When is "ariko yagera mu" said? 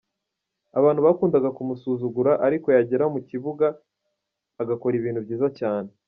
2.45-3.19